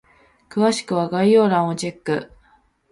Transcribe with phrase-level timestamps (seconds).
[0.49, 2.31] 詳しくは概要欄をチェック！